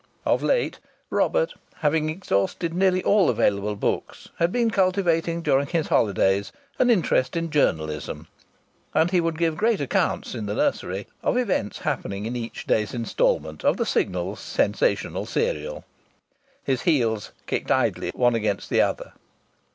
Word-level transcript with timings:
Of 0.25 0.41
late 0.41 0.79
Robert, 1.11 1.53
having 1.75 2.09
exhausted 2.09 2.73
nearly 2.73 3.03
all 3.03 3.29
available 3.29 3.75
books, 3.75 4.29
had 4.39 4.51
been 4.51 4.71
cultivating 4.71 5.43
during 5.43 5.67
his 5.67 5.89
holidays 5.89 6.51
an 6.79 6.89
interest 6.89 7.35
in 7.37 7.51
journalism, 7.51 8.25
and 8.95 9.11
he 9.11 9.21
would 9.21 9.37
give 9.37 9.55
great 9.55 9.79
accounts, 9.79 10.33
in 10.33 10.47
the 10.47 10.55
nursery, 10.55 11.05
of 11.21 11.37
events 11.37 11.77
happening 11.77 12.25
in 12.25 12.35
each 12.35 12.65
day's 12.65 12.95
instalment 12.95 13.63
of 13.63 13.77
the 13.77 13.85
Signal's 13.85 14.39
sensational 14.39 15.27
serial. 15.27 15.85
His 16.63 16.81
heels 16.81 17.29
kicked 17.45 17.69
idly 17.69 18.09
one 18.15 18.33
against 18.33 18.71
the 18.71 18.81
other. 18.81 19.13